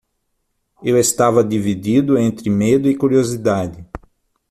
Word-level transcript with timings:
Eu 0.81 0.97
estava 0.97 1.43
dividido 1.43 2.17
entre 2.17 2.49
medo 2.49 2.89
e 2.89 2.95
curiosidade. 2.97 3.85